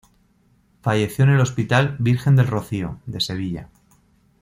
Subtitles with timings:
[0.81, 3.69] Falleció en el hospital Virgen del Rocío, de Sevilla.